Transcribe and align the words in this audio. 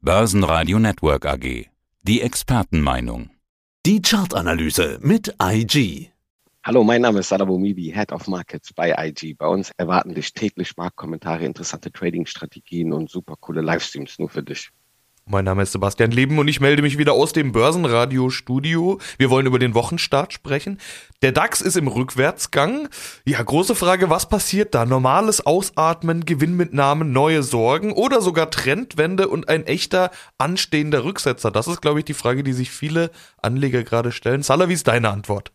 Börsenradio 0.00 0.78
Network 0.78 1.26
AG. 1.26 1.66
Die 2.02 2.20
Expertenmeinung. 2.20 3.30
Die 3.84 4.00
Chartanalyse 4.00 5.00
mit 5.02 5.34
IG. 5.42 6.12
Hallo, 6.62 6.84
mein 6.84 7.02
Name 7.02 7.18
ist 7.18 7.30
Sadabo 7.30 7.58
Mibi, 7.58 7.90
Head 7.92 8.12
of 8.12 8.28
Markets 8.28 8.72
bei 8.72 8.94
IG. 8.96 9.34
Bei 9.34 9.48
uns 9.48 9.72
erwarten 9.76 10.14
dich 10.14 10.32
täglich 10.32 10.76
Marktkommentare, 10.76 11.44
interessante 11.44 11.90
Trading-Strategien 11.90 12.92
und 12.92 13.10
super 13.10 13.34
coole 13.40 13.60
Livestreams 13.60 14.20
nur 14.20 14.28
für 14.28 14.44
dich. 14.44 14.70
Mein 15.30 15.44
Name 15.44 15.62
ist 15.62 15.72
Sebastian 15.72 16.10
Leben 16.10 16.38
und 16.38 16.48
ich 16.48 16.58
melde 16.58 16.80
mich 16.80 16.96
wieder 16.96 17.12
aus 17.12 17.34
dem 17.34 17.52
Börsenradio-Studio. 17.52 18.98
Wir 19.18 19.28
wollen 19.28 19.44
über 19.44 19.58
den 19.58 19.74
Wochenstart 19.74 20.32
sprechen. 20.32 20.80
Der 21.20 21.32
DAX 21.32 21.60
ist 21.60 21.76
im 21.76 21.86
Rückwärtsgang. 21.86 22.88
Ja, 23.26 23.42
große 23.42 23.74
Frage, 23.74 24.08
was 24.08 24.30
passiert 24.30 24.74
da? 24.74 24.86
Normales 24.86 25.44
Ausatmen, 25.44 26.24
Gewinnmitnahmen, 26.24 27.12
neue 27.12 27.42
Sorgen 27.42 27.92
oder 27.92 28.22
sogar 28.22 28.50
Trendwende 28.50 29.28
und 29.28 29.50
ein 29.50 29.66
echter 29.66 30.12
anstehender 30.38 31.04
Rücksetzer? 31.04 31.50
Das 31.50 31.68
ist, 31.68 31.82
glaube 31.82 31.98
ich, 31.98 32.06
die 32.06 32.14
Frage, 32.14 32.42
die 32.42 32.54
sich 32.54 32.70
viele 32.70 33.10
Anleger 33.42 33.82
gerade 33.82 34.12
stellen. 34.12 34.42
Salah, 34.42 34.70
wie 34.70 34.74
ist 34.74 34.88
deine 34.88 35.10
Antwort? 35.10 35.52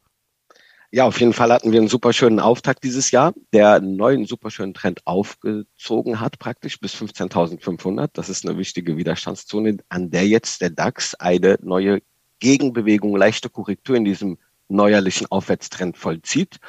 Ja, 0.96 1.06
auf 1.06 1.20
jeden 1.20 1.34
Fall 1.34 1.52
hatten 1.52 1.72
wir 1.72 1.80
einen 1.80 1.88
super 1.88 2.14
schönen 2.14 2.40
Auftakt 2.40 2.84
dieses 2.84 3.10
Jahr, 3.10 3.34
der 3.52 3.74
einen 3.74 3.96
neuen 3.96 4.26
super 4.28 4.52
schönen 4.52 4.76
Trend 4.76 5.02
aufgezogen 5.08 6.20
hat, 6.20 6.38
praktisch 6.38 6.80
bis 6.80 6.94
15.500. 6.94 8.12
Das 8.14 8.30
ist 8.30 8.48
eine 8.48 8.60
wichtige 8.60 8.96
Widerstandszone, 8.96 9.78
an 9.90 10.12
der 10.12 10.28
jetzt 10.28 10.62
der 10.62 10.70
DAX 10.70 11.16
eine 11.16 11.58
neue 11.64 12.04
Gegenbewegung, 12.38 13.16
leichte 13.16 13.50
Korrektur 13.50 13.96
in 13.96 14.06
diesem 14.06 14.38
neuerlichen 14.68 15.26
Aufwärtstrend 15.32 15.98
vollzieht. 15.98 16.60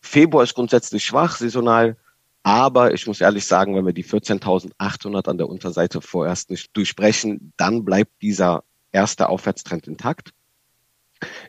Februar 0.00 0.44
ist 0.44 0.54
grundsätzlich 0.54 1.04
schwach, 1.04 1.36
saisonal, 1.36 1.98
aber 2.44 2.94
ich 2.94 3.06
muss 3.06 3.20
ehrlich 3.20 3.44
sagen, 3.44 3.76
wenn 3.76 3.84
wir 3.84 3.92
die 3.92 4.02
14.800 4.02 5.28
an 5.28 5.36
der 5.36 5.50
Unterseite 5.50 6.00
vorerst 6.00 6.48
nicht 6.48 6.74
durchbrechen, 6.74 7.52
dann 7.58 7.84
bleibt 7.84 8.12
dieser 8.22 8.64
erste 8.92 9.28
Aufwärtstrend 9.28 9.86
intakt. 9.86 10.32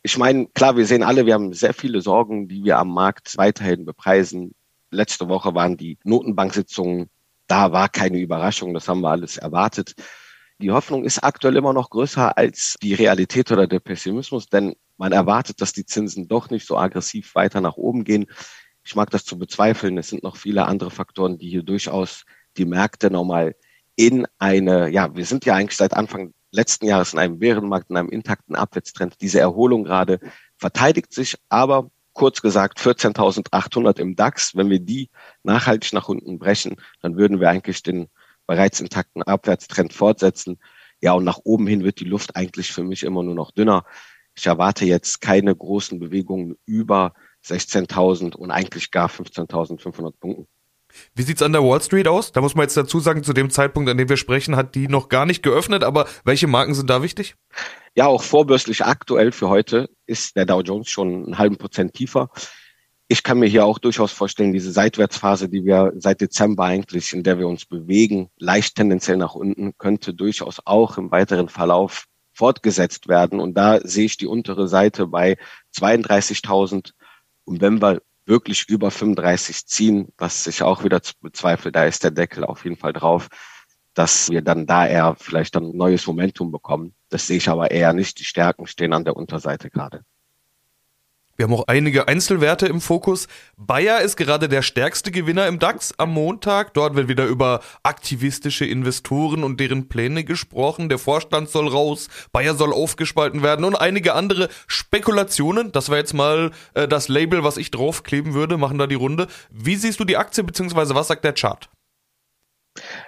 Ich 0.03 0.17
meine, 0.17 0.47
klar, 0.47 0.77
wir 0.77 0.85
sehen 0.85 1.03
alle, 1.03 1.25
wir 1.25 1.33
haben 1.33 1.53
sehr 1.53 1.73
viele 1.73 2.01
Sorgen, 2.01 2.47
die 2.47 2.63
wir 2.63 2.77
am 2.77 2.93
Markt 2.93 3.37
weiterhin 3.37 3.85
bepreisen. 3.85 4.53
Letzte 4.91 5.27
Woche 5.29 5.53
waren 5.53 5.77
die 5.77 5.97
Notenbanksitzungen, 6.03 7.09
da 7.47 7.71
war 7.71 7.89
keine 7.89 8.19
Überraschung, 8.19 8.73
das 8.73 8.87
haben 8.87 9.01
wir 9.01 9.09
alles 9.09 9.37
erwartet. 9.37 9.95
Die 10.61 10.71
Hoffnung 10.71 11.05
ist 11.05 11.23
aktuell 11.23 11.55
immer 11.55 11.73
noch 11.73 11.89
größer 11.89 12.37
als 12.37 12.75
die 12.81 12.93
Realität 12.93 13.51
oder 13.51 13.65
der 13.67 13.79
Pessimismus, 13.79 14.47
denn 14.47 14.75
man 14.97 15.13
erwartet, 15.13 15.61
dass 15.61 15.71
die 15.71 15.85
Zinsen 15.85 16.27
doch 16.27 16.49
nicht 16.49 16.67
so 16.67 16.77
aggressiv 16.77 17.33
weiter 17.35 17.61
nach 17.61 17.77
oben 17.77 18.03
gehen. 18.03 18.25
Ich 18.83 18.95
mag 18.95 19.09
das 19.09 19.23
zu 19.23 19.39
bezweifeln. 19.39 19.97
Es 19.97 20.09
sind 20.09 20.23
noch 20.23 20.35
viele 20.35 20.65
andere 20.65 20.91
Faktoren, 20.91 21.37
die 21.37 21.49
hier 21.49 21.63
durchaus 21.63 22.25
die 22.57 22.65
Märkte 22.65 23.09
nochmal 23.09 23.55
in 23.95 24.27
eine, 24.37 24.89
ja, 24.89 25.15
wir 25.15 25.25
sind 25.25 25.45
ja 25.45 25.55
eigentlich 25.55 25.77
seit 25.77 25.93
Anfang 25.93 26.33
letzten 26.52 26.86
Jahres 26.88 27.14
in 27.14 27.19
einem 27.19 27.39
Bärenmarkt, 27.39 27.89
in 27.89 27.97
einem 27.97 28.09
intakten 28.09 28.55
Abwärtstrend. 28.55 29.22
Diese 29.22 29.39
Erholung 29.39 29.83
gerade 29.83 30.19
verteidigt 30.58 31.14
sich, 31.14 31.38
aber 31.50 31.92
kurz 32.14 32.42
gesagt 32.42 32.80
14.800 32.80 34.00
im 34.00 34.16
DAX. 34.16 34.55
Wenn 34.55 34.70
wir 34.70 34.80
die 34.80 35.09
nachhaltig 35.44 35.94
nach 35.94 36.09
unten 36.09 36.39
brechen, 36.39 36.75
dann 37.02 37.17
würden 37.17 37.39
wir 37.39 37.50
eigentlich 37.50 37.83
den 37.83 38.09
bereits 38.45 38.80
intakten 38.80 39.23
Abwärtstrend 39.23 39.94
fortsetzen. 39.94 40.59
Ja, 41.02 41.14
und 41.14 41.23
nach 41.23 41.39
oben 41.44 41.67
hin 41.67 41.83
wird 41.83 42.00
die 42.00 42.05
Luft 42.05 42.36
eigentlich 42.36 42.72
für 42.72 42.83
mich 42.83 43.03
immer 43.03 43.23
nur 43.23 43.36
noch 43.36 43.52
dünner. 43.52 43.86
Ich 44.36 44.47
erwarte 44.47 44.86
jetzt 44.86 45.22
keine 45.22 45.55
großen 45.55 46.00
Bewegungen 46.00 46.58
über 46.66 47.14
16.000 47.45 48.36
und 48.36 48.52
eigentlich 48.52 48.92
gar 48.92 49.08
15.500 49.08 50.14
Punkten. 50.20 50.47
Wie 51.19 51.23
sieht's 51.23 51.41
an 51.41 51.51
der 51.51 51.65
Wall 51.65 51.81
Street 51.81 52.07
aus? 52.07 52.31
Da 52.31 52.39
muss 52.39 52.55
man 52.55 52.63
jetzt 52.63 52.77
dazu 52.77 53.01
sagen, 53.01 53.23
zu 53.23 53.33
dem 53.33 53.49
Zeitpunkt, 53.49 53.89
an 53.89 53.97
dem 53.97 54.07
wir 54.07 54.15
sprechen, 54.15 54.55
hat 54.55 54.73
die 54.73 54.87
noch 54.87 55.09
gar 55.09 55.25
nicht 55.25 55.43
geöffnet, 55.43 55.83
aber 55.83 56.07
welche 56.23 56.47
Marken 56.47 56.73
sind 56.73 56.89
da 56.89 57.03
wichtig? 57.03 57.35
Ja, 57.93 58.07
auch 58.07 58.23
vorbörslich 58.23 58.85
aktuell 58.85 59.33
für 59.33 59.49
heute 59.49 59.89
ist 60.05 60.37
der 60.37 60.45
Dow 60.45 60.61
Jones 60.61 60.87
schon 60.87 61.25
einen 61.25 61.37
halben 61.37 61.57
Prozent 61.57 61.93
tiefer. 61.93 62.29
Ich 63.09 63.21
kann 63.21 63.37
mir 63.37 63.47
hier 63.47 63.65
auch 63.65 63.79
durchaus 63.79 64.13
vorstellen, 64.13 64.53
diese 64.53 64.71
Seitwärtsphase, 64.71 65.49
die 65.49 65.65
wir 65.65 65.91
seit 65.97 66.21
Dezember 66.21 66.63
eigentlich, 66.63 67.11
in 67.11 67.23
der 67.23 67.37
wir 67.37 67.49
uns 67.49 67.65
bewegen, 67.65 68.29
leicht 68.37 68.75
tendenziell 68.75 69.17
nach 69.17 69.35
unten, 69.35 69.77
könnte 69.77 70.13
durchaus 70.13 70.61
auch 70.63 70.97
im 70.97 71.11
weiteren 71.11 71.49
Verlauf 71.49 72.05
fortgesetzt 72.31 73.09
werden. 73.09 73.41
Und 73.41 73.55
da 73.55 73.81
sehe 73.81 74.05
ich 74.05 74.15
die 74.15 74.27
untere 74.27 74.69
Seite 74.69 75.05
bei 75.05 75.35
32.000. 75.75 76.93
Und 77.43 77.59
wenn 77.59 77.81
wir 77.81 77.99
wirklich 78.29 78.69
über 78.69 78.91
35 78.91 79.65
ziehen, 79.65 80.13
was 80.17 80.47
ich 80.47 80.63
auch 80.63 80.83
wieder 80.83 81.01
bezweifle, 81.21 81.71
da 81.71 81.85
ist 81.85 82.03
der 82.03 82.11
Deckel 82.11 82.45
auf 82.45 82.63
jeden 82.63 82.77
Fall 82.77 82.93
drauf, 82.93 83.27
dass 83.95 84.29
wir 84.29 84.41
dann 84.41 84.67
da 84.67 84.87
eher 84.87 85.15
vielleicht 85.19 85.55
dann 85.55 85.75
neues 85.75 86.05
Momentum 86.07 86.51
bekommen. 86.51 86.95
Das 87.09 87.27
sehe 87.27 87.37
ich 87.37 87.49
aber 87.49 87.71
eher 87.71 87.91
nicht. 87.93 88.19
Die 88.19 88.23
Stärken 88.23 88.67
stehen 88.67 88.93
an 88.93 89.03
der 89.03 89.17
Unterseite 89.17 89.69
gerade. 89.69 90.03
Wir 91.39 91.45
haben 91.45 91.54
auch 91.54 91.67
einige 91.67 92.10
Einzelwerte 92.10 92.67
im 92.67 92.82
Fokus. 92.82 93.30
Bayer 93.55 94.02
ist 94.02 94.17
gerade 94.17 94.50
der 94.50 94.61
stärkste 94.61 95.10
Gewinner 95.10 95.48
im 95.48 95.58
DAX 95.58 95.94
am 95.98 96.11
Montag. 96.11 96.73
Dort 96.73 96.98
wird 96.98 97.08
wieder 97.08 97.27
über 97.27 97.61
aktivistische 97.82 98.66
Investoren 98.66 99.45
und 99.45 99.58
deren 99.58 99.88
Pläne 99.88 100.26
gesprochen. 100.26 100.89
Der 100.89 100.98
Vorstand 100.98 101.48
soll 101.48 101.70
raus, 101.70 102.10
Bayer 102.33 102.55
soll 102.55 102.73
aufgespalten 102.73 103.42
werden 103.42 103.64
und 103.64 103.77
einige 103.77 104.16
andere 104.16 104.50
Spekulationen. 104.67 105.72
Das 105.72 105.88
war 105.88 105.95
jetzt 105.95 106.14
mal 106.14 106.52
äh, 106.73 106.89
das 106.89 107.08
Label, 107.08 107.42
was 107.42 107.56
ich 107.56 107.71
draufkleben 107.71 108.33
würde, 108.33 108.58
machen 108.58 108.77
da 108.77 108.86
die 108.86 108.95
Runde. 108.95 109.27
Wie 109.50 109.77
siehst 109.77 110.02
du 110.02 110.04
die 110.04 110.17
Aktie, 110.17 110.44
beziehungsweise 110.44 110.94
was 110.94 111.08
sagt 111.08 111.23
der 111.23 111.32
Chart? 111.32 111.70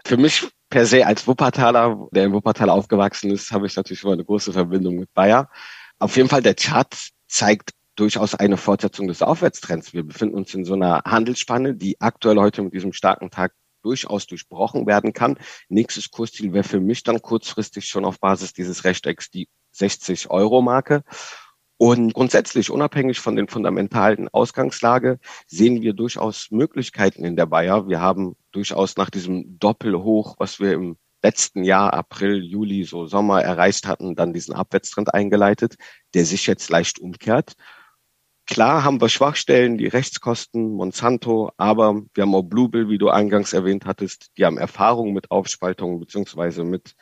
Für 0.06 0.16
mich 0.16 0.48
per 0.70 0.86
se 0.86 1.06
als 1.06 1.28
Wuppertaler, 1.28 2.08
der 2.14 2.28
in 2.28 2.32
Wuppertal 2.32 2.70
aufgewachsen 2.70 3.30
ist, 3.30 3.52
habe 3.52 3.68
ich 3.68 3.76
natürlich 3.76 4.04
immer 4.04 4.14
eine 4.14 4.24
große 4.24 4.54
Verbindung 4.54 4.96
mit 5.00 5.14
Bayer. 5.14 5.50
Auf 6.00 6.16
jeden 6.16 6.30
Fall 6.30 6.42
der 6.42 6.56
Chart 6.56 6.96
zeigt 7.28 7.72
durchaus 7.96 8.36
eine 8.36 8.58
Fortsetzung 8.58 9.08
des 9.08 9.22
Aufwärtstrends. 9.22 9.94
Wir 9.94 10.04
befinden 10.04 10.36
uns 10.36 10.54
in 10.54 10.66
so 10.66 10.74
einer 10.74 11.04
Handelsspanne, 11.06 11.76
die 11.76 12.00
aktuell 12.00 12.38
heute 12.38 12.62
mit 12.62 12.74
diesem 12.74 12.94
starken 12.94 13.30
Tag 13.30 13.54
durchaus 13.84 14.28
durchbrochen 14.28 14.86
werden 14.86 15.14
kann. 15.14 15.38
Nächstes 15.70 16.12
Kursziel 16.12 16.54
wäre 16.54 16.64
für 16.64 16.80
mich 16.80 17.04
dann 17.04 17.22
kurzfristig 17.22 17.86
schon 17.86 18.06
auf 18.06 18.20
Basis 18.20 18.54
dieses 18.54 18.84
Rechtecks 18.84 19.30
die 19.30 19.50
60 19.72 20.30
Euro 20.30 20.62
Marke. 20.62 21.04
Und 21.78 22.14
grundsätzlich, 22.14 22.70
unabhängig 22.70 23.20
von 23.20 23.36
den 23.36 23.48
fundamentalen 23.48 24.30
Ausgangslage, 24.30 25.20
sehen 25.48 25.82
wir 25.82 25.94
durchaus 25.94 26.52
Möglichkeiten 26.52 27.26
in 27.26 27.36
der 27.36 27.48
Bayer. 27.48 27.88
Wir 27.88 28.02
haben 28.02 28.36
durchaus 28.52 28.98
nach 28.98 29.10
diesem 29.10 29.58
Doppelhoch, 29.58 30.36
was 30.38 30.60
wir 30.60 30.74
im 30.74 30.98
letzten 31.24 31.64
Jahr, 31.64 31.94
April, 31.94 32.44
Juli, 32.44 32.84
so 32.84 33.08
Sommer 33.08 33.42
erreicht 33.42 33.88
hatten, 33.88 34.16
dann 34.16 34.34
diesen 34.34 34.54
Abwärtstrend 34.54 35.14
eingeleitet, 35.14 35.76
der 36.14 36.26
sich 36.26 36.46
jetzt 36.46 36.70
leicht 36.70 37.00
umkehrt. 37.00 37.54
Klar 38.52 38.84
haben 38.84 39.00
wir 39.00 39.08
Schwachstellen, 39.08 39.78
die 39.78 39.88
Rechtskosten, 39.88 40.74
Monsanto, 40.74 41.54
aber 41.56 42.02
wir 42.14 42.24
haben 42.24 42.36
auch 42.36 42.42
Bluebill, 42.44 42.90
wie 42.90 42.98
du 42.98 43.08
eingangs 43.08 43.54
erwähnt 43.54 43.86
hattest, 43.86 44.30
die 44.38 44.44
haben 44.44 44.58
Erfahrung 44.58 45.14
mit 45.14 45.32
Aufspaltungen 45.32 46.02
beziehungsweise 46.02 46.66
mit 46.66 46.96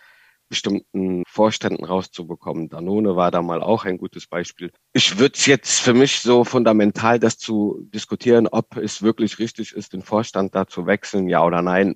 bestimmten 0.48 1.24
Vorständen 1.28 1.86
rauszubekommen. 1.86 2.70
Danone 2.70 3.16
war 3.16 3.32
da 3.32 3.42
mal 3.42 3.64
auch 3.64 3.86
ein 3.86 3.98
gutes 3.98 4.28
Beispiel. 4.28 4.72
Ich 4.94 5.18
würde 5.18 5.34
es 5.36 5.48
jetzt 5.48 5.80
für 5.80 5.96
mich 5.96 6.20
so 6.20 6.44
fundamental 6.44 7.20
das 7.20 7.40
zu 7.40 7.80
diskutieren, 7.96 8.48
ob 8.48 8.78
es 8.78 9.02
wirklich 9.02 9.40
richtig 9.40 9.74
ist, 9.74 9.94
den 9.94 10.04
Vorstand 10.04 10.54
da 10.54 10.68
zu 10.68 10.86
wechseln, 10.86 11.28
ja 11.28 11.44
oder 11.44 11.64
nein, 11.64 11.96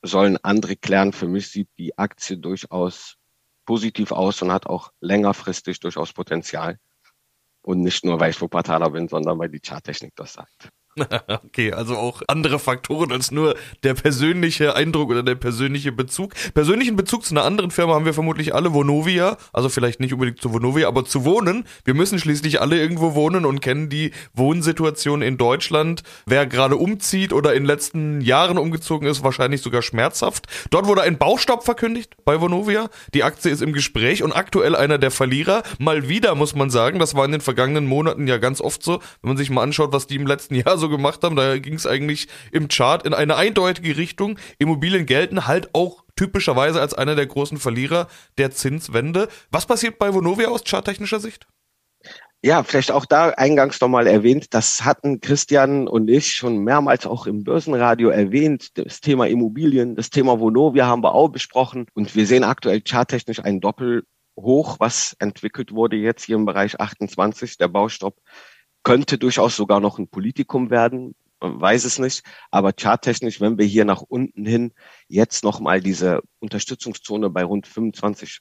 sollen 0.00 0.38
andere 0.42 0.76
klären. 0.76 1.12
Für 1.12 1.28
mich 1.28 1.48
sieht 1.48 1.68
die 1.76 1.98
Aktie 1.98 2.38
durchaus 2.38 3.16
positiv 3.66 4.12
aus 4.12 4.40
und 4.40 4.50
hat 4.50 4.64
auch 4.64 4.92
längerfristig 5.00 5.78
durchaus 5.80 6.14
Potenzial. 6.14 6.78
Und 7.64 7.80
nicht 7.80 8.04
nur, 8.04 8.20
weil 8.20 8.30
ich 8.30 8.40
Wuppertaler 8.42 8.90
bin, 8.90 9.08
sondern 9.08 9.38
weil 9.38 9.48
die 9.48 9.60
Charttechnik 9.60 10.14
das 10.16 10.34
sagt. 10.34 10.68
Okay, 11.44 11.72
also 11.72 11.96
auch 11.96 12.22
andere 12.28 12.58
Faktoren 12.58 13.12
als 13.12 13.30
nur 13.30 13.54
der 13.82 13.94
persönliche 13.94 14.74
Eindruck 14.74 15.10
oder 15.10 15.22
der 15.22 15.34
persönliche 15.34 15.92
Bezug. 15.92 16.32
Persönlichen 16.54 16.96
Bezug 16.96 17.24
zu 17.24 17.34
einer 17.34 17.44
anderen 17.44 17.70
Firma 17.70 17.94
haben 17.94 18.04
wir 18.04 18.14
vermutlich 18.14 18.54
alle, 18.54 18.72
Vonovia, 18.74 19.36
also 19.52 19.68
vielleicht 19.68 20.00
nicht 20.00 20.12
unbedingt 20.12 20.40
zu 20.40 20.52
Vonovia, 20.52 20.88
aber 20.88 21.04
zu 21.04 21.24
wohnen. 21.24 21.64
Wir 21.84 21.94
müssen 21.94 22.18
schließlich 22.18 22.60
alle 22.60 22.78
irgendwo 22.78 23.14
wohnen 23.14 23.44
und 23.44 23.60
kennen 23.60 23.88
die 23.88 24.12
Wohnsituation 24.34 25.22
in 25.22 25.36
Deutschland. 25.36 26.02
Wer 26.26 26.46
gerade 26.46 26.76
umzieht 26.76 27.32
oder 27.32 27.54
in 27.54 27.62
den 27.62 27.66
letzten 27.66 28.20
Jahren 28.20 28.58
umgezogen 28.58 29.08
ist, 29.08 29.22
wahrscheinlich 29.22 29.62
sogar 29.62 29.82
schmerzhaft. 29.82 30.46
Dort 30.70 30.86
wurde 30.86 31.02
ein 31.02 31.18
Baustopp 31.18 31.64
verkündigt 31.64 32.16
bei 32.24 32.40
Vonovia. 32.40 32.88
Die 33.12 33.22
Aktie 33.22 33.50
ist 33.50 33.62
im 33.62 33.72
Gespräch 33.72 34.22
und 34.22 34.32
aktuell 34.32 34.74
einer 34.74 34.98
der 34.98 35.10
Verlierer. 35.10 35.62
Mal 35.78 36.08
wieder 36.08 36.34
muss 36.34 36.54
man 36.54 36.70
sagen, 36.70 36.98
das 36.98 37.14
war 37.14 37.24
in 37.24 37.32
den 37.32 37.40
vergangenen 37.40 37.86
Monaten 37.86 38.26
ja 38.26 38.38
ganz 38.38 38.60
oft 38.60 38.82
so, 38.82 39.00
wenn 39.22 39.28
man 39.30 39.36
sich 39.36 39.50
mal 39.50 39.62
anschaut, 39.62 39.92
was 39.92 40.06
die 40.06 40.16
im 40.16 40.26
letzten 40.26 40.54
Jahr 40.54 40.78
so 40.78 40.83
so 40.84 40.90
gemacht 40.90 41.22
haben. 41.24 41.36
Da 41.36 41.58
ging 41.58 41.74
es 41.74 41.86
eigentlich 41.86 42.28
im 42.52 42.68
Chart 42.68 43.06
in 43.06 43.14
eine 43.14 43.36
eindeutige 43.36 43.96
Richtung. 43.96 44.38
Immobilien 44.58 45.06
gelten 45.06 45.46
halt 45.46 45.74
auch 45.74 46.04
typischerweise 46.16 46.80
als 46.80 46.94
einer 46.94 47.14
der 47.14 47.26
großen 47.26 47.58
Verlierer 47.58 48.08
der 48.38 48.50
Zinswende. 48.50 49.28
Was 49.50 49.66
passiert 49.66 49.98
bei 49.98 50.12
Vonovia 50.12 50.48
aus 50.48 50.64
charttechnischer 50.64 51.20
Sicht? 51.20 51.46
Ja, 52.42 52.62
vielleicht 52.62 52.90
auch 52.90 53.06
da 53.06 53.30
eingangs 53.30 53.80
nochmal 53.80 54.06
erwähnt, 54.06 54.52
das 54.52 54.84
hatten 54.84 55.22
Christian 55.22 55.88
und 55.88 56.10
ich 56.10 56.34
schon 56.34 56.58
mehrmals 56.58 57.06
auch 57.06 57.26
im 57.26 57.42
Börsenradio 57.42 58.10
erwähnt. 58.10 58.76
Das 58.76 59.00
Thema 59.00 59.26
Immobilien, 59.26 59.96
das 59.96 60.10
Thema 60.10 60.38
Vonovia 60.38 60.84
haben 60.84 61.02
wir 61.02 61.14
auch 61.14 61.30
besprochen. 61.30 61.86
Und 61.94 62.14
wir 62.14 62.26
sehen 62.26 62.44
aktuell 62.44 62.82
charttechnisch 62.86 63.40
einen 63.40 63.62
Doppelhoch, 63.62 64.78
was 64.78 65.16
entwickelt 65.20 65.72
wurde 65.72 65.96
jetzt 65.96 66.24
hier 66.24 66.36
im 66.36 66.44
Bereich 66.44 66.78
28. 66.78 67.56
Der 67.56 67.68
Baustopp 67.68 68.18
könnte 68.84 69.18
durchaus 69.18 69.56
sogar 69.56 69.80
noch 69.80 69.98
ein 69.98 70.08
Politikum 70.08 70.70
werden. 70.70 71.14
Weiß 71.40 71.84
es 71.84 71.98
nicht. 71.98 72.22
Aber 72.50 72.72
charttechnisch, 72.72 73.40
wenn 73.40 73.58
wir 73.58 73.66
hier 73.66 73.84
nach 73.84 74.02
unten 74.02 74.46
hin 74.46 74.72
jetzt 75.08 75.42
nochmal 75.42 75.80
diese 75.80 76.20
Unterstützungszone 76.38 77.30
bei 77.30 77.44
rund 77.44 77.66
25 77.66 78.38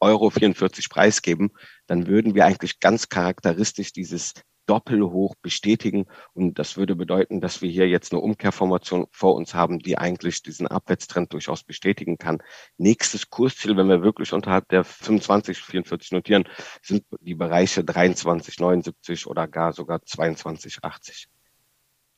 Euro 0.00 0.30
44 0.30 0.88
preisgeben, 0.88 1.50
dann 1.86 2.06
würden 2.06 2.34
wir 2.34 2.46
eigentlich 2.46 2.80
ganz 2.80 3.08
charakteristisch 3.08 3.92
dieses 3.92 4.32
Doppelhoch 4.66 5.34
bestätigen. 5.42 6.06
Und 6.32 6.58
das 6.58 6.76
würde 6.76 6.94
bedeuten, 6.94 7.40
dass 7.40 7.62
wir 7.62 7.70
hier 7.70 7.88
jetzt 7.88 8.12
eine 8.12 8.20
Umkehrformation 8.20 9.06
vor 9.10 9.34
uns 9.34 9.54
haben, 9.54 9.78
die 9.78 9.98
eigentlich 9.98 10.42
diesen 10.42 10.66
Abwärtstrend 10.66 11.32
durchaus 11.32 11.64
bestätigen 11.64 12.18
kann. 12.18 12.38
Nächstes 12.76 13.30
Kursziel, 13.30 13.76
wenn 13.76 13.88
wir 13.88 14.02
wirklich 14.02 14.32
unterhalb 14.32 14.68
der 14.68 14.84
25, 14.84 15.58
44 15.58 16.12
notieren, 16.12 16.44
sind 16.82 17.04
die 17.20 17.34
Bereiche 17.34 17.84
23, 17.84 18.58
79 18.60 19.26
oder 19.26 19.48
gar 19.48 19.72
sogar 19.72 20.02
22, 20.02 20.82
80. 20.82 21.28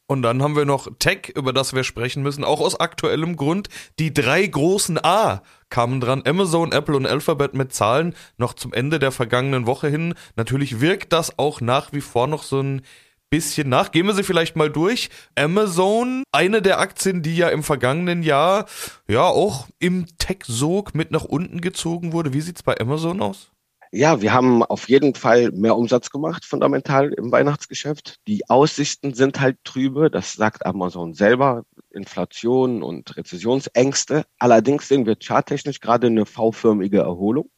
Und 0.07 0.23
dann 0.23 0.43
haben 0.43 0.57
wir 0.57 0.65
noch 0.65 0.89
Tech, 0.99 1.33
über 1.35 1.53
das 1.53 1.75
wir 1.75 1.85
sprechen 1.85 2.23
müssen, 2.23 2.45
auch 2.45 2.61
aus 2.61 2.79
aktuellem 2.79 3.37
Grund. 3.37 3.69
Die 3.99 4.13
drei 4.13 4.47
großen 4.47 5.03
A 5.03 5.43
kamen 5.71 6.01
dran. 6.01 6.23
Amazon, 6.27 6.73
Apple 6.73 6.97
und 6.97 7.07
Alphabet 7.07 7.55
mit 7.55 7.73
Zahlen 7.73 8.15
noch 8.37 8.53
zum 8.55 8.73
Ende 8.73 8.99
der 8.99 9.13
vergangenen 9.13 9.67
Woche 9.67 9.89
hin. 9.89 10.15
Natürlich 10.37 10.81
wirkt 10.81 11.13
das 11.13 11.39
auch 11.39 11.61
nach 11.61 11.93
wie 11.93 12.03
vor 12.03 12.27
noch 12.27 12.43
so 12.43 12.61
ein 12.61 12.83
bisschen 13.31 13.71
nach. 13.71 13.93
Gehen 13.93 14.07
wir 14.07 14.15
sie 14.15 14.25
vielleicht 14.25 14.57
mal 14.57 14.71
durch. 14.71 15.09
Amazon, 15.35 16.25
eine 16.33 16.61
der 16.61 16.81
Aktien, 16.81 17.23
die 17.23 17.37
ja 17.37 17.49
im 17.49 17.63
vergangenen 17.63 18.23
Jahr 18.23 18.67
ja 19.09 19.25
auch 19.25 19.69
im 19.79 20.07
Tech-Sog 20.19 20.95
mit 20.95 21.11
nach 21.11 21.25
unten 21.25 21.63
gezogen 21.63 22.13
wurde. 22.13 22.35
Wie 22.35 22.43
sieht's 22.43 22.63
bei 22.63 22.79
Amazon 22.79 23.23
aus? 23.23 23.52
Ja, 23.95 24.23
wir 24.23 24.33
haben 24.33 24.63
auf 24.63 24.89
jeden 24.89 25.15
Fall 25.15 25.51
mehr 25.53 25.77
Umsatz 25.77 26.09
gemacht, 26.09 26.47
fundamental 26.47 27.13
im 27.13 27.31
Weihnachtsgeschäft. 27.31 28.17
Die 28.27 28.49
Aussichten 28.49 29.13
sind 29.13 29.39
halt 29.39 29.59
trübe, 29.65 30.11
das 30.11 30.33
sagt 30.33 30.65
Amazon 30.65 31.13
selber. 31.13 31.65
Inflation 31.91 32.83
und 32.83 33.15
Rezessionsängste. 33.19 34.25
Allerdings 34.39 34.89
sehen 34.89 35.05
wir 35.05 35.17
charttechnisch 35.23 35.81
gerade 35.81 36.07
eine 36.07 36.25
V-förmige 36.25 37.01
Erholung, 37.01 37.51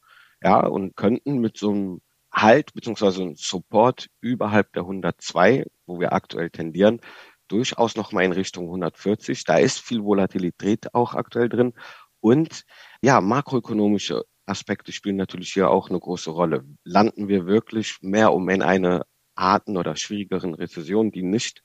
ja, 0.43 0.59
und 0.67 0.97
könnten 0.97 1.37
mit 1.39 1.57
so 1.57 1.69
einem 1.71 2.01
Halt 2.33 2.73
beziehungsweise 2.73 3.21
einem 3.21 3.35
Support 3.37 4.07
überhalb 4.19 4.73
der 4.73 4.83
102, 4.83 5.63
wo 5.85 6.01
wir 6.01 6.11
aktuell 6.11 6.49
tendieren, 6.49 6.99
durchaus 7.47 7.95
noch 7.95 8.11
mal 8.11 8.25
in 8.25 8.33
Richtung 8.33 8.65
140. 8.65 9.45
Da 9.45 9.55
ist 9.57 9.79
viel 9.79 10.03
Volatilität 10.03 10.93
auch 10.93 11.13
aktuell 11.13 11.47
drin 11.47 11.73
und 12.19 12.63
ja, 13.01 13.21
makroökonomische 13.21 14.23
Aspekte 14.45 14.91
spielen 14.91 15.15
natürlich 15.15 15.53
hier 15.53 15.69
auch 15.69 15.89
eine 15.89 15.99
große 15.99 16.29
Rolle. 16.29 16.65
Landen 16.83 17.27
wir 17.27 17.45
wirklich 17.45 17.97
mehr 18.01 18.33
um 18.33 18.47
in 18.49 18.61
eine 18.61 19.05
Arten 19.35 19.77
oder 19.77 19.95
schwierigeren 19.95 20.53
Rezession, 20.53 21.11
die 21.11 21.23
nicht 21.23 21.63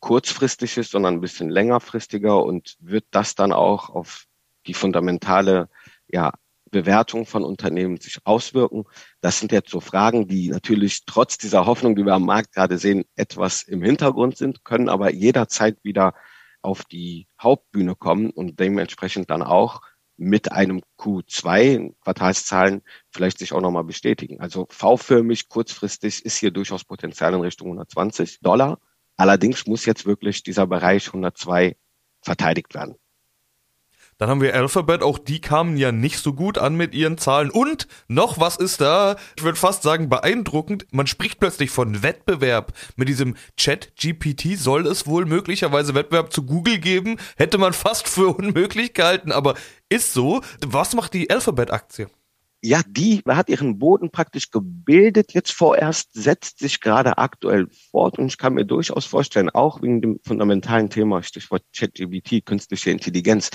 kurzfristig 0.00 0.76
ist, 0.78 0.90
sondern 0.90 1.14
ein 1.14 1.20
bisschen 1.20 1.48
längerfristiger 1.48 2.42
und 2.42 2.76
wird 2.80 3.04
das 3.12 3.34
dann 3.34 3.52
auch 3.52 3.90
auf 3.90 4.26
die 4.66 4.74
fundamentale 4.74 5.68
ja, 6.08 6.32
Bewertung 6.70 7.26
von 7.26 7.44
Unternehmen 7.44 7.98
sich 7.98 8.18
auswirken? 8.24 8.84
Das 9.20 9.38
sind 9.38 9.52
jetzt 9.52 9.70
so 9.70 9.80
Fragen, 9.80 10.26
die 10.26 10.48
natürlich 10.48 11.04
trotz 11.06 11.38
dieser 11.38 11.66
Hoffnung, 11.66 11.94
die 11.94 12.04
wir 12.04 12.14
am 12.14 12.26
Markt 12.26 12.52
gerade 12.52 12.78
sehen, 12.78 13.04
etwas 13.14 13.62
im 13.62 13.82
Hintergrund 13.82 14.36
sind, 14.36 14.64
können 14.64 14.88
aber 14.88 15.12
jederzeit 15.12 15.78
wieder 15.84 16.14
auf 16.62 16.84
die 16.84 17.28
Hauptbühne 17.40 17.94
kommen 17.94 18.30
und 18.30 18.58
dementsprechend 18.58 19.30
dann 19.30 19.42
auch 19.42 19.82
mit 20.22 20.52
einem 20.52 20.82
Q2 20.98 21.94
Quartalszahlen 22.00 22.82
vielleicht 23.10 23.38
sich 23.38 23.52
auch 23.52 23.60
nochmal 23.60 23.84
bestätigen. 23.84 24.40
Also 24.40 24.66
V-förmig 24.70 25.48
kurzfristig 25.48 26.24
ist 26.24 26.36
hier 26.36 26.52
durchaus 26.52 26.84
Potenzial 26.84 27.34
in 27.34 27.40
Richtung 27.40 27.68
120 27.68 28.40
Dollar. 28.40 28.78
Allerdings 29.16 29.66
muss 29.66 29.84
jetzt 29.84 30.06
wirklich 30.06 30.42
dieser 30.42 30.66
Bereich 30.66 31.08
102 31.08 31.76
verteidigt 32.22 32.74
werden. 32.74 32.96
Dann 34.22 34.30
haben 34.30 34.40
wir 34.40 34.54
Alphabet, 34.54 35.02
auch 35.02 35.18
die 35.18 35.40
kamen 35.40 35.76
ja 35.76 35.90
nicht 35.90 36.18
so 36.18 36.32
gut 36.32 36.56
an 36.56 36.76
mit 36.76 36.94
ihren 36.94 37.18
Zahlen. 37.18 37.50
Und 37.50 37.88
noch 38.06 38.38
was 38.38 38.56
ist 38.56 38.80
da, 38.80 39.16
ich 39.36 39.42
würde 39.42 39.58
fast 39.58 39.82
sagen 39.82 40.08
beeindruckend, 40.08 40.86
man 40.92 41.08
spricht 41.08 41.40
plötzlich 41.40 41.70
von 41.70 42.04
Wettbewerb. 42.04 42.72
Mit 42.94 43.08
diesem 43.08 43.34
Chat-GPT 43.56 44.56
soll 44.56 44.86
es 44.86 45.08
wohl 45.08 45.24
möglicherweise 45.24 45.96
Wettbewerb 45.96 46.32
zu 46.32 46.44
Google 46.44 46.78
geben. 46.78 47.16
Hätte 47.36 47.58
man 47.58 47.72
fast 47.72 48.06
für 48.06 48.28
unmöglich 48.36 48.94
gehalten, 48.94 49.32
aber 49.32 49.54
ist 49.92 50.12
so. 50.12 50.40
Was 50.66 50.94
macht 50.94 51.14
die 51.14 51.30
Alphabet-Aktie? 51.30 52.08
ja, 52.64 52.80
die 52.86 53.22
hat 53.26 53.48
ihren 53.48 53.78
Boden 53.78 54.10
praktisch 54.10 54.50
gebildet. 54.50 55.32
Jetzt 55.34 55.52
vorerst 55.52 56.10
setzt 56.14 56.60
sich 56.60 56.80
gerade 56.80 57.18
aktuell 57.18 57.66
fort 57.90 58.18
und 58.18 58.28
ich 58.28 58.38
kann 58.38 58.54
mir 58.54 58.64
durchaus 58.64 59.04
vorstellen, 59.04 59.50
auch 59.50 59.82
wegen 59.82 60.00
dem 60.00 60.20
fundamentalen 60.22 60.88
Thema, 60.88 61.24
Stichwort 61.24 61.64
ChatGPT, 61.76 62.46
künstliche 62.46 62.90
Intelligenz, 62.90 63.50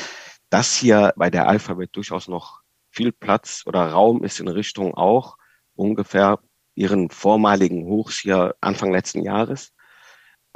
dass 0.50 0.76
hier 0.76 1.14
bei 1.16 1.30
der 1.30 1.48
Alphabet 1.48 1.96
durchaus 1.96 2.28
noch 2.28 2.62
viel 2.92 3.14
Platz 3.14 3.64
oder 3.66 3.88
Raum 3.88 4.24
ist 4.26 4.42
in 4.42 4.50
Richtung 4.50 4.94
auch 4.94 5.38
ungefähr 5.76 6.40
ihren 6.76 7.10
vormaligen 7.10 7.86
Hochs 7.86 8.20
hier 8.20 8.56
Anfang 8.60 8.92
letzten 8.92 9.24
Jahres. 9.24 9.72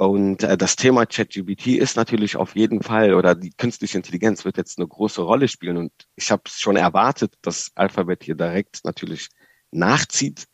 Und 0.02 0.42
äh, 0.42 0.56
das 0.56 0.74
Thema 0.74 1.06
ChatGPT 1.06 1.68
ist 1.78 1.96
natürlich 1.96 2.34
auf 2.36 2.56
jeden 2.56 2.82
Fall, 2.82 3.14
oder 3.14 3.36
die 3.36 3.52
künstliche 3.52 3.98
Intelligenz 3.98 4.44
wird 4.44 4.56
jetzt 4.56 4.78
eine 4.78 4.88
große 4.88 5.22
Rolle 5.22 5.46
spielen. 5.46 5.76
Und 5.76 5.92
ich 6.16 6.32
habe 6.32 6.42
schon 6.48 6.74
erwartet, 6.74 7.34
dass 7.40 7.70
Alphabet 7.76 8.24
hier 8.24 8.34
direkt 8.34 8.84
natürlich 8.84 9.28
nachzieht 9.70 10.48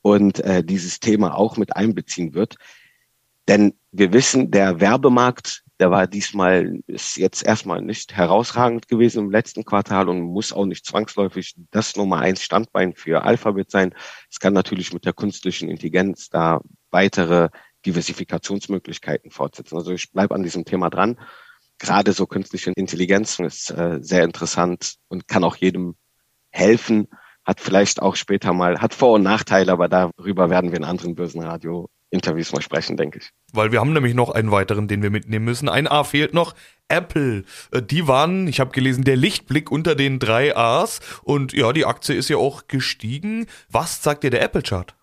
und 0.00 0.38
äh, 0.38 0.62
dieses 0.62 1.00
Thema 1.00 1.36
auch 1.36 1.56
mit 1.56 1.74
einbeziehen 1.74 2.34
wird. 2.34 2.54
Denn 3.48 3.74
wir 3.90 4.12
wissen, 4.12 4.52
der 4.52 4.78
Werbemarkt 4.78 5.64
der 5.80 5.90
war 5.90 6.06
diesmal, 6.06 6.80
ist 6.86 7.16
jetzt 7.16 7.44
erstmal 7.44 7.82
nicht 7.82 8.14
herausragend 8.14 8.86
gewesen 8.88 9.24
im 9.24 9.30
letzten 9.30 9.64
Quartal 9.64 10.08
und 10.08 10.20
muss 10.20 10.52
auch 10.52 10.66
nicht 10.66 10.86
zwangsläufig 10.86 11.56
das 11.72 11.96
Nummer 11.96 12.20
eins 12.20 12.42
Standbein 12.42 12.94
für 12.94 13.24
Alphabet 13.24 13.70
sein. 13.70 13.94
Es 14.30 14.38
kann 14.38 14.52
natürlich 14.52 14.92
mit 14.92 15.04
der 15.04 15.12
künstlichen 15.12 15.68
Intelligenz 15.68 16.30
da 16.30 16.60
weitere 16.90 17.48
Diversifikationsmöglichkeiten 17.86 19.30
fortsetzen. 19.30 19.76
Also 19.76 19.92
ich 19.92 20.10
bleibe 20.12 20.34
an 20.34 20.42
diesem 20.42 20.64
Thema 20.64 20.90
dran. 20.90 21.18
Gerade 21.78 22.12
so 22.12 22.26
künstliche 22.26 22.72
Intelligenz 22.76 23.38
ist 23.38 23.70
äh, 23.70 23.98
sehr 24.00 24.24
interessant 24.24 24.94
und 25.08 25.26
kann 25.28 25.44
auch 25.44 25.56
jedem 25.56 25.96
helfen, 26.50 27.08
hat 27.44 27.60
vielleicht 27.60 28.00
auch 28.00 28.16
später 28.16 28.52
mal, 28.52 28.80
hat 28.80 28.94
Vor- 28.94 29.14
und 29.14 29.22
Nachteile, 29.22 29.72
aber 29.72 29.88
darüber 29.88 30.50
werden 30.50 30.70
wir 30.70 30.78
in 30.78 30.84
anderen 30.84 31.14
Börsenradio 31.14 31.88
Interviews 32.10 32.52
mal 32.52 32.62
sprechen, 32.62 32.96
denke 32.96 33.18
ich. 33.18 33.30
Weil 33.52 33.72
wir 33.72 33.80
haben 33.80 33.92
nämlich 33.92 34.14
noch 34.14 34.30
einen 34.30 34.50
weiteren, 34.52 34.88
den 34.88 35.02
wir 35.02 35.10
mitnehmen 35.10 35.44
müssen. 35.44 35.68
Ein 35.68 35.88
A 35.88 36.04
fehlt 36.04 36.32
noch. 36.32 36.54
Apple. 36.88 37.44
Äh, 37.72 37.82
die 37.82 38.06
waren, 38.06 38.46
ich 38.46 38.60
habe 38.60 38.70
gelesen, 38.70 39.04
der 39.04 39.16
Lichtblick 39.16 39.70
unter 39.70 39.94
den 39.94 40.18
drei 40.20 40.56
A's. 40.56 41.00
Und 41.22 41.52
ja, 41.52 41.72
die 41.72 41.84
Aktie 41.84 42.14
ist 42.14 42.28
ja 42.28 42.36
auch 42.36 42.68
gestiegen. 42.68 43.46
Was 43.68 44.02
sagt 44.02 44.22
dir 44.22 44.30
der 44.30 44.42
Apple-Chart? 44.42 44.94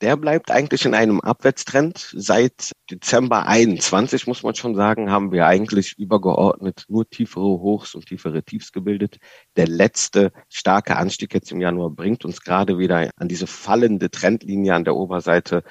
Der 0.00 0.16
bleibt 0.16 0.50
eigentlich 0.50 0.86
in 0.86 0.94
einem 0.94 1.20
Abwärtstrend. 1.20 2.14
Seit 2.16 2.72
Dezember 2.90 3.46
21, 3.46 4.26
muss 4.26 4.42
man 4.42 4.54
schon 4.54 4.74
sagen, 4.74 5.10
haben 5.10 5.30
wir 5.30 5.46
eigentlich 5.46 5.98
übergeordnet 5.98 6.84
nur 6.88 7.08
tiefere 7.08 7.44
Hochs 7.44 7.94
und 7.94 8.06
tiefere 8.06 8.42
Tiefs 8.42 8.72
gebildet. 8.72 9.18
Der 9.56 9.68
letzte 9.68 10.32
starke 10.48 10.96
Anstieg 10.96 11.34
jetzt 11.34 11.52
im 11.52 11.60
Januar 11.60 11.90
bringt 11.90 12.24
uns 12.24 12.40
gerade 12.40 12.78
wieder 12.78 13.10
an 13.16 13.28
diese 13.28 13.46
fallende 13.46 14.10
Trendlinie 14.10 14.74
an 14.74 14.84
der 14.84 14.96
Oberseite 14.96 15.62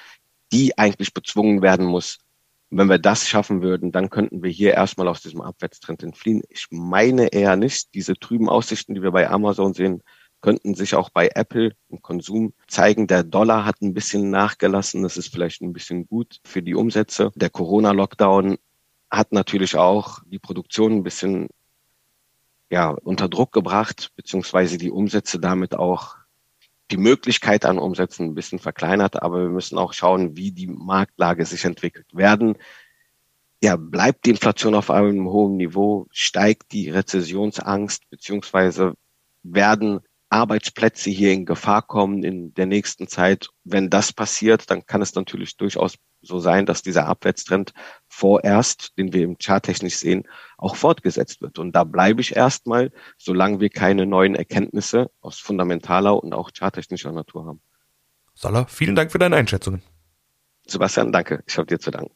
die 0.52 0.78
eigentlich 0.78 1.14
bezwungen 1.14 1.62
werden 1.62 1.86
muss. 1.86 2.20
Wenn 2.72 2.90
wir 2.90 3.00
das 3.00 3.28
schaffen 3.28 3.62
würden, 3.62 3.92
dann 3.92 4.10
könnten 4.10 4.44
wir 4.44 4.52
hier 4.52 4.74
erstmal 4.74 5.08
aus 5.08 5.22
diesem 5.22 5.42
Abwärtstrend 5.42 6.04
entfliehen. 6.04 6.44
Ich 6.50 6.68
meine 6.70 7.28
eher 7.28 7.56
nicht. 7.56 7.94
Diese 7.96 8.14
trüben 8.14 8.48
Aussichten, 8.48 8.94
die 8.94 9.02
wir 9.02 9.12
bei 9.12 9.28
Amazon 9.30 9.74
sehen, 9.74 10.04
könnten 10.42 10.74
sich 10.76 10.96
auch 10.96 11.10
bei 11.10 11.30
Apple 11.36 11.76
im 11.90 12.02
Konsum 12.02 12.54
zeigen. 12.68 13.08
Der 13.08 13.24
Dollar 13.24 13.66
hat 13.66 13.82
ein 13.82 13.94
bisschen 13.94 14.30
nachgelassen. 14.30 15.04
Das 15.04 15.18
ist 15.18 15.32
vielleicht 15.32 15.62
ein 15.62 15.74
bisschen 15.74 16.08
gut 16.08 16.40
für 16.46 16.62
die 16.62 16.76
Umsätze. 16.76 17.32
Der 17.36 17.50
Corona-Lockdown 17.50 18.58
hat 19.12 19.32
natürlich 19.32 19.76
auch 19.76 20.20
die 20.26 20.40
Produktion 20.40 20.94
ein 20.94 21.04
bisschen 21.04 21.50
ja, 22.70 22.90
unter 22.90 23.28
Druck 23.28 23.52
gebracht, 23.52 24.12
beziehungsweise 24.16 24.78
die 24.78 24.92
Umsätze 24.92 25.40
damit 25.40 25.76
auch 25.76 26.18
die 26.92 26.98
Möglichkeit 26.98 27.66
an 27.66 27.80
Umsätzen 27.80 28.28
ein 28.28 28.36
bisschen 28.36 28.60
verkleinert, 28.60 29.22
aber 29.22 29.42
wir 29.42 29.50
müssen 29.50 29.78
auch 29.78 29.94
schauen, 29.94 30.36
wie 30.38 30.52
die 30.52 30.68
Marktlage 30.68 31.46
sich 31.46 31.66
entwickelt. 31.66 32.08
Werden, 32.14 32.58
ja, 33.62 33.76
bleibt 33.76 34.26
die 34.26 34.32
Inflation 34.32 34.76
auf 34.76 34.90
einem 34.90 35.28
hohen 35.30 35.58
Niveau, 35.58 36.08
steigt 36.12 36.72
die 36.72 36.90
Rezessionsangst, 36.90 38.10
beziehungsweise 38.10 38.94
werden 39.44 40.02
Arbeitsplätze 40.30 41.10
hier 41.10 41.32
in 41.32 41.46
Gefahr 41.46 41.82
kommen 41.82 42.24
in 42.24 42.54
der 42.54 42.68
nächsten 42.68 43.08
Zeit. 43.08 43.50
Wenn 43.64 43.90
das 43.90 44.14
passiert, 44.14 44.70
dann 44.70 44.86
kann 44.86 45.02
es 45.02 45.16
natürlich 45.16 45.58
durchaus 45.58 45.96
so 46.22 46.40
sein, 46.40 46.66
dass 46.66 46.82
dieser 46.82 47.08
Abwärtstrend 47.08 47.74
vorerst, 48.08 48.98
den 48.98 49.14
wir 49.14 49.24
im 49.24 49.38
Chart 49.38 49.64
technisch 49.64 49.98
sehen, 49.98 50.28
auch 50.58 50.76
fortgesetzt 50.76 51.42
wird. 51.42 51.58
Und 51.60 51.72
da 51.74 51.84
bleibe 51.84 52.22
ich 52.22 52.36
erstmal, 52.36 52.92
solange 53.18 53.60
wir 53.60 53.70
keine 53.70 54.06
neuen 54.06 54.36
Erkenntnisse 54.36 55.10
aus 55.22 55.40
fundamentaler 55.40 56.22
und 56.22 56.34
auch 56.34 56.52
charttechnischer 56.54 57.12
Natur 57.12 57.46
haben. 57.46 57.62
Salah, 58.36 58.66
vielen 58.68 58.96
Dank 58.96 59.12
für 59.12 59.20
deine 59.20 59.36
Einschätzungen. 59.36 59.82
Sebastian, 60.68 61.12
danke. 61.12 61.44
Ich 61.48 61.58
habe 61.58 61.68
dir 61.68 61.80
zu 61.80 61.92
danken. 61.92 62.14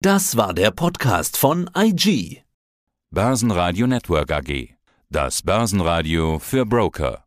Das 0.00 0.36
war 0.36 0.54
der 0.54 0.70
Podcast 0.70 1.36
von 1.36 1.70
IG. 1.76 2.42
Börsenradio 3.10 3.86
Network 3.86 4.30
AG. 4.30 4.75
Das 5.08 5.40
Börsenradio 5.40 6.40
für 6.40 6.66
Broker. 6.66 7.25